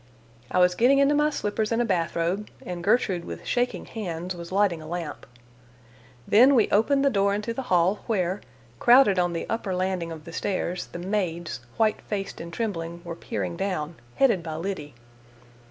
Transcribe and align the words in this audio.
I 0.49 0.57
was 0.57 0.73
getting 0.73 0.97
into 0.97 1.13
my 1.13 1.29
slippers 1.29 1.71
and 1.71 1.79
a 1.79 1.85
bath 1.85 2.15
robe, 2.15 2.49
and 2.65 2.83
Gertrude 2.83 3.23
with 3.23 3.45
shaking 3.45 3.85
hands 3.85 4.33
was 4.35 4.51
lighting 4.51 4.81
a 4.81 4.87
lamp. 4.87 5.27
Then 6.27 6.55
we 6.55 6.71
opened 6.71 7.05
the 7.05 7.11
door 7.11 7.35
into 7.35 7.53
the 7.53 7.61
hall, 7.69 7.99
where, 8.07 8.41
crowded 8.79 9.19
on 9.19 9.33
the 9.33 9.45
upper 9.47 9.75
landing 9.75 10.11
of 10.11 10.23
the 10.25 10.33
stairs, 10.33 10.87
the 10.87 10.97
maids, 10.97 11.59
white 11.77 12.01
faced 12.01 12.41
and 12.41 12.51
trembling, 12.51 13.01
were 13.03 13.15
peering 13.15 13.55
down, 13.55 13.93
headed 14.15 14.41
by 14.41 14.55
Liddy. 14.55 14.95